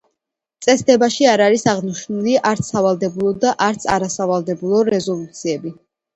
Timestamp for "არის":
1.47-1.65